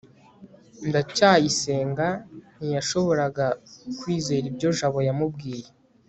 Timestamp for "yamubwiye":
5.07-5.67